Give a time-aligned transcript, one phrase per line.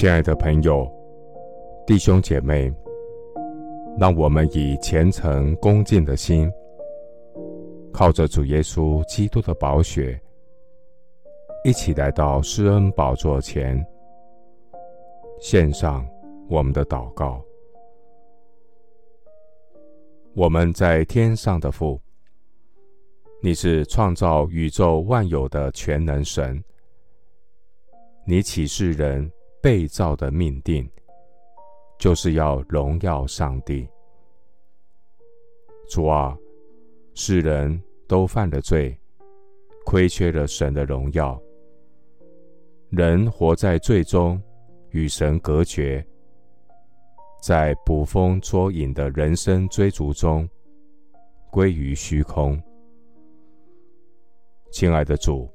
[0.00, 0.90] 亲爱的朋友、
[1.86, 2.72] 弟兄姐妹，
[3.98, 6.50] 让我们以虔诚恭敬的心，
[7.92, 10.18] 靠着主耶稣基督的宝血，
[11.64, 13.78] 一起来到施恩宝座前，
[15.38, 16.08] 献上
[16.48, 17.44] 我们的祷告。
[20.34, 22.00] 我们在天上的父，
[23.42, 26.64] 你是创造宇宙万有的全能神，
[28.24, 29.30] 你启示人。
[29.62, 30.88] 被造的命定，
[31.98, 33.86] 就是要荣耀上帝。
[35.88, 36.36] 主啊，
[37.14, 38.96] 世人都犯了罪，
[39.84, 41.40] 亏缺了神的荣耀。
[42.88, 44.40] 人活在罪中，
[44.90, 46.04] 与神隔绝，
[47.42, 50.48] 在捕风捉影的人生追逐中，
[51.50, 52.60] 归于虚空。
[54.72, 55.48] 亲爱的主，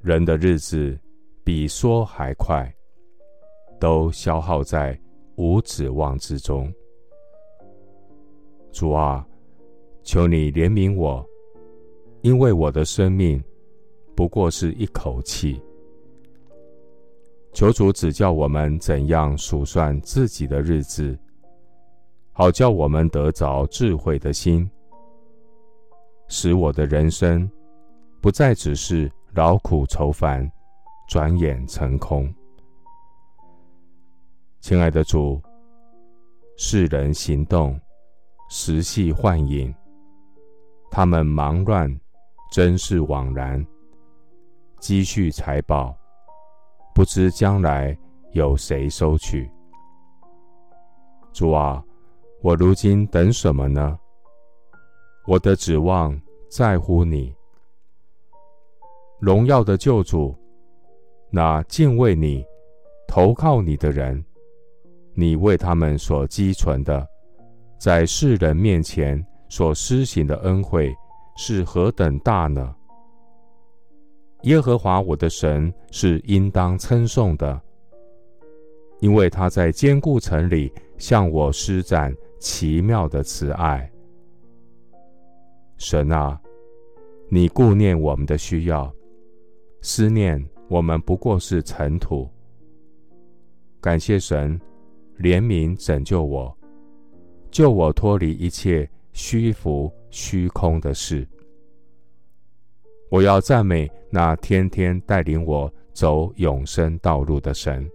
[0.00, 0.98] 人的日子
[1.44, 2.72] 比梭还快。
[3.78, 4.98] 都消耗在
[5.36, 6.72] 无指望之中。
[8.72, 9.26] 主啊，
[10.02, 11.24] 求你怜悯我，
[12.22, 13.42] 因为我的生命
[14.14, 15.60] 不过是一口气。
[17.52, 21.18] 求主指教我们怎样数算自己的日子，
[22.32, 24.70] 好叫我们得着智慧的心，
[26.28, 27.50] 使我的人生
[28.20, 30.46] 不再只是劳苦愁烦，
[31.08, 32.30] 转眼成空。
[34.68, 35.40] 亲爱的主，
[36.56, 37.80] 世人行动，
[38.50, 39.72] 时系幻影，
[40.90, 41.88] 他们忙乱，
[42.50, 43.64] 真是枉然，
[44.80, 45.96] 积蓄财宝，
[46.92, 47.96] 不知将来
[48.32, 49.48] 有谁收取。
[51.32, 51.80] 主啊，
[52.42, 53.96] 我如今等什么呢？
[55.28, 57.32] 我的指望在乎你，
[59.20, 60.36] 荣耀的救主，
[61.30, 62.44] 那敬畏你、
[63.06, 64.25] 投靠你的人。
[65.18, 67.04] 你为他们所积存的，
[67.78, 70.94] 在世人面前所施行的恩惠
[71.38, 72.74] 是何等大呢？
[74.42, 77.58] 耶和华我的神是应当称颂的，
[79.00, 83.90] 因为他在坚固城里向我施展奇妙的慈爱。
[85.78, 86.38] 神啊，
[87.30, 88.92] 你顾念我们的需要，
[89.80, 92.28] 思念我们不过是尘土。
[93.80, 94.60] 感谢神。
[95.18, 96.56] 怜悯拯救我，
[97.50, 101.26] 救我脱离一切虚浮虚空的事。
[103.08, 107.88] 我要赞美那天天带领我走永生道路的神。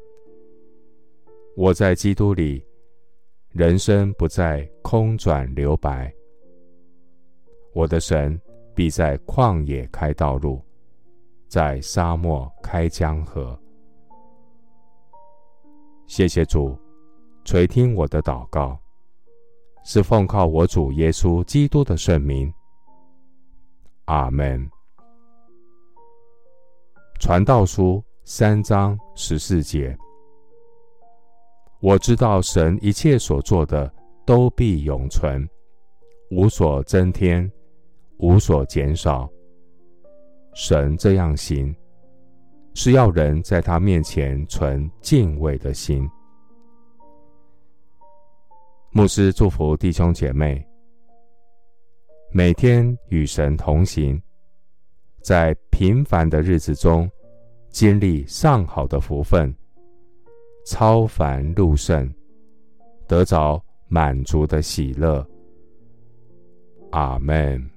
[1.56, 2.66] 我在基督里，
[3.50, 6.12] 人生不再空转留白。
[7.74, 8.40] 我的神
[8.74, 10.62] 必在旷野开道路，
[11.48, 13.58] 在沙漠开江河。
[16.08, 16.78] 谢谢主。
[17.44, 18.78] 垂听我的祷告，
[19.84, 22.54] 是奉靠我主耶稣基督的圣名。
[24.06, 24.70] 阿门。
[27.20, 29.98] 传道书三章十四节，
[31.80, 33.92] 我知道神一切所做的
[34.26, 35.48] 都必永存，
[36.30, 37.52] 无所增添，
[38.18, 39.30] 无所减少。
[40.54, 41.76] 神这样行，
[42.76, 46.10] 是要人在他面前存敬畏的心。
[48.94, 50.62] 牧师祝福弟兄姐妹，
[52.30, 54.22] 每天与神同行，
[55.22, 57.10] 在平凡的日子中
[57.70, 59.56] 经历上好的福分，
[60.66, 62.14] 超凡入圣，
[63.08, 65.26] 得着满足的喜乐。
[66.92, 67.71] 阿门。